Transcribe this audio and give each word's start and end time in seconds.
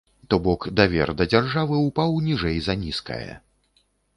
То 0.31 0.37
бок, 0.45 0.63
давер 0.79 1.11
да 1.19 1.27
дзяржавы 1.33 1.83
ўпаў 1.89 2.17
ніжэй 2.31 2.57
за 2.69 2.79
нізкае. 2.87 3.25